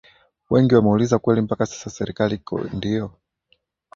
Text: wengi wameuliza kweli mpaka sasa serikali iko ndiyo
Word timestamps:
wengi 0.49 0.75
wameuliza 0.75 1.19
kweli 1.19 1.41
mpaka 1.41 1.65
sasa 1.65 1.89
serikali 1.89 2.35
iko 2.35 2.61
ndiyo 2.63 3.11